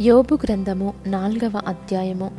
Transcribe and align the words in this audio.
యోబు 0.00 0.34
గ్రంథము 0.34 0.94
నాల్గవ 1.06 1.62
అధ్యాయము. 1.66 2.30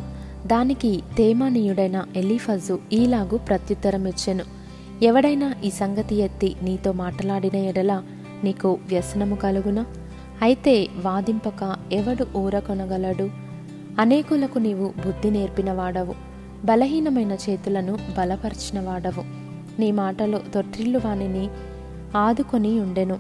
దానికి 0.48 1.02
తేమానీయుడైన 1.18 2.06
ఎలీఫజు 2.16 2.80
ఈలాగు 2.94 3.38
ప్రత్యుత్తరమిచ్చెను. 3.38 4.44
ఎవడైనా 5.04 5.54
ఈ 5.64 5.70
సంగతి 5.70 6.16
ఎత్తి 6.16 6.56
నీతో 6.64 6.92
మాట్లాడిన 6.92 7.56
ఎడల 7.56 8.04
నీకు 8.44 8.80
వ్యసనము 8.88 9.36
కలుగునా? 9.36 9.86
అయితే 10.42 10.88
వాదింపక 11.06 11.76
ఎవడు 11.92 12.38
ఊరకొనగలడు 12.38 13.30
అనేకులకు 14.00 14.60
నీవు 14.60 14.94
బుద్ధి 15.06 15.32
నేర్పినవాడవు 15.32 16.16
బలహీనమైన 16.66 17.32
చేతులను 17.32 17.98
బలపరిచినవాడవు. 18.18 19.24
నీ 19.82 19.92
మాటలు 19.92 20.42
తొట్టిల్లు 20.54 21.02
వానిని 21.06 21.50
ఆదుకొని 22.18 22.80
ఉండెను 22.80 23.20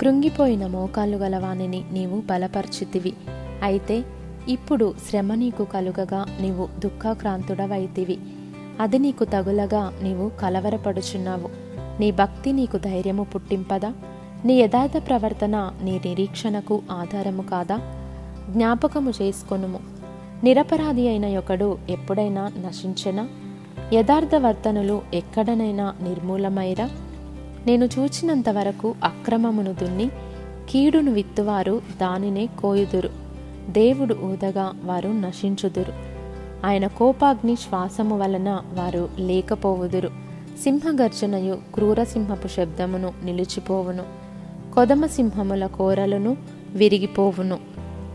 కృంగిపోయిన 0.00 0.66
మోకాళ్ళు 0.66 1.16
గల 1.16 1.38
వానిని 1.38 1.84
నీవు 1.92 2.22
బలపరిచితివి. 2.30 3.12
అయితే 3.62 4.04
ఇప్పుడు 4.48 4.94
శ్రమ 5.10 5.34
నీకు 5.34 5.64
కలుగగా 5.64 6.38
నీవు 6.40 6.68
దుఃఖాక్రాంతుడవైతివి. 6.78 8.18
అది 8.80 8.98
నీకు 8.98 9.24
తగులగా 9.24 9.92
నీవు 10.02 10.30
కలవరపడుచున్నావు. 10.40 11.48
నీ 12.00 12.10
భక్తి 12.10 12.52
నీకు 12.52 12.78
ధైర్యము 12.78 13.24
పుట్టింపదా? 13.24 13.92
నీ 14.44 14.54
యథార్థ 14.54 15.08
ప్రవర్తన 15.08 15.72
నీ 15.82 16.00
నిరీక్షణకు 16.06 16.82
ఆధారము 16.90 17.42
కాదా? 17.42 17.80
జ్ఞాపకము 18.50 19.12
చేసుకొనుము. 19.22 19.80
నిరపరాధి 20.44 21.08
అయిన 21.08 21.38
ఒకడు 21.38 21.78
ఎప్పుడైనా 21.88 22.52
నశించెనా? 22.66 23.28
యథార్థవర్తనులు 23.92 25.02
ఎక్కడనైనా 25.14 25.94
నిర్మూలమైరా 26.02 26.90
నేను 27.66 27.84
చూచినంత 27.84 28.48
వరకు 28.48 28.94
అక్రమమును 29.04 29.72
దున్ని 29.72 30.08
కీడును 30.68 31.12
విత్తువారు 31.12 31.82
దానినే 32.00 32.46
కోయుదురు. 32.46 33.27
దేవుడు 33.68 34.14
ఊదగా 34.14 34.72
వారు 34.84 35.08
నశించుదురు. 35.08 35.92
ఆయన 36.66 36.86
కోపాగ్ని 36.86 37.56
శ్వాసము 37.56 38.18
వలన 38.18 38.60
వారు 38.72 39.08
లేకపోవుదురు. 39.18 40.08
సింహగర్జనయు 40.62 41.58
క్రూరసింహపు 41.74 42.48
శబ్దమును 42.48 43.12
నిలిచిపోవును. 43.24 44.02
కొదమ 44.74 45.06
సింహముల 45.06 45.66
కోరలను 45.66 46.36
విరిగిపోవును. 46.74 47.58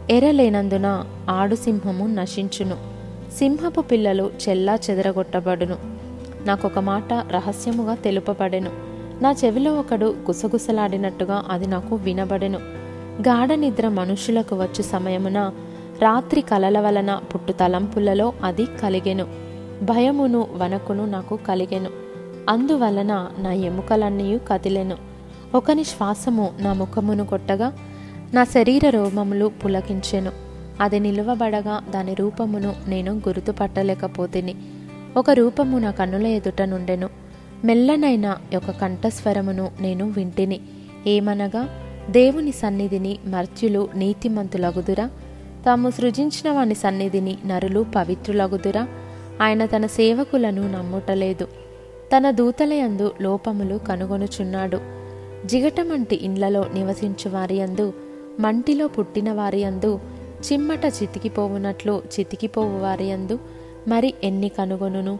ఎరలేనందున 0.09 1.05
ఆడు 1.30 1.56
సింహము 1.56 2.08
నశించును. 2.08 2.78
సింహపు 3.38 3.81
పిల్లలు 3.81 4.31
చెల్లా 4.50 4.80
చెదరగొట్టబడును. 4.89 5.75
నాకొక 6.45 6.80
మాట 6.80 7.13
రహస్యముగా 7.13 7.95
తెలుపబడెను. 7.95 8.69
నా 9.22 9.31
చెవిలో 9.31 9.75
ఒకడు 9.75 10.06
గుసగుసలాడినట్టుగా 10.06 11.45
అది 11.50 11.67
నాకు 11.67 11.95
వినబడెను. 11.95 12.83
గాఢ 13.22 13.53
నిద్ర 13.53 13.88
మనుషులకు 13.88 14.56
వచ్చు 14.56 14.81
సమయమున 14.81 15.52
రాత్రి 16.02 16.42
కలల 16.42 16.80
వలన 16.80 17.22
పుట్టు 17.36 17.52
తలంపులలో 17.52 18.33
అది 18.44 18.66
కలిగెను. 18.66 19.28
భయమును 19.83 20.47
వనకును 20.56 21.06
నాకు 21.06 21.39
కలిగెను. 21.47 21.89
అందువలన 22.50 23.28
నా 23.38 23.53
ఎముకలన్నీ 23.53 24.39
కదిలెను. 24.47 24.97
ఒకని 25.56 25.84
శ్వాసము 25.84 26.52
నా 26.59 26.73
ముఖమును 26.73 27.25
కొట్టగా 27.25 27.73
నా 28.34 28.44
శరీర 28.44 28.89
రోమములు 28.89 29.52
పులకించెను. 29.66 30.31
అది 30.81 31.00
నిలువబడగా 31.00 31.81
దాని 31.89 32.14
రూపమును 32.14 32.75
నేను 32.88 33.14
గుర్తుపట్టలేకపోతిని. 33.14 34.56
ఒక 35.17 35.30
రూపము 35.30 35.78
నా 35.78 35.91
కన్నుల 35.91 36.28
ఎదుట 36.28 36.61
నుండెను. 36.61 37.09
మెల్లనైన 37.66 38.38
ఒక 38.56 38.72
కంఠస్వరమును 38.72 39.72
నేను 39.81 40.09
వింటిని. 40.09 40.59
ఏమనగా 41.08 41.83
దేవుని 42.09 42.52
సన్నిధిని 42.52 43.18
మర్త్యులు 43.26 43.90
నీతిమంతులగుదురా. 43.96 45.09
తాము 45.66 45.90
సృజించిన 45.90 46.52
వాని 46.52 46.76
సన్నిధిని 46.76 47.38
నరులు 47.46 47.86
పవిత్రులగుదురా. 47.96 48.88
ఆయన 49.42 49.66
తన 49.66 49.86
సేవకులను 49.86 50.72
నమ్ముటలేదు. 50.72 51.46
తన 52.18 52.31
దూతలయందు 52.31 53.13
లోపములు 53.22 53.78
కనుగొనుచున్నాడు. 53.78 54.80
జిగటమంటి 55.46 56.16
ఇండ్లలో 56.16 56.66
నివసించు 56.74 57.30
వారి 57.30 57.62
మంటిలో 58.40 58.88
పుట్టిన 58.88 59.31
వారి 59.31 59.66
చిమ్మట 60.53 60.86
చితికిపోవునట్లు 60.86 62.02
చితికిపోవు 62.19 62.80
వారియందు 62.80 63.40
మరి 63.88 64.13
ఎన్ని 64.24 64.50
కనుగొనును? 64.50 65.19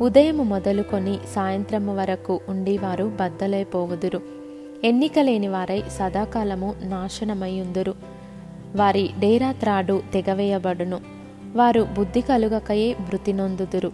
ఉదయము 0.00 0.42
మొదలుకొని 0.42 1.18
సాయంత్రము 1.34 1.96
వరకు 1.96 2.40
ఉండేవారు 2.48 3.12
బద్దలైపోవుదురు. 3.20 4.20
ఎన్నికలేని 4.84 5.48
వారై 5.48 5.82
సదాకాలము 5.88 6.74
నాశనమయ్యుందురు. 6.82 7.94
వారి 8.76 9.10
డేరా 9.18 9.52
త్రాడు 9.52 10.02
తెగవేయబడును. 10.12 11.00
వారు 11.54 11.88
బుద్ధి 11.96 12.20
కలుగకయే 12.20 12.92
మృతి 12.92 13.32
నొందుదురు. 13.32 13.92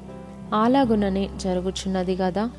అలాగుననే 0.55 1.28
జరుగుచున్నది 1.37 2.17
గదా? 2.17 2.50